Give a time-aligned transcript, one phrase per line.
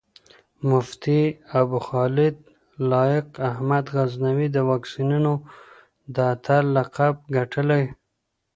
[0.69, 1.21] مفتي
[1.61, 2.35] ابوخالد
[2.89, 5.33] لائق احمد غزنوي د واکسينو
[6.15, 7.83] د اتَل لقب ګټلی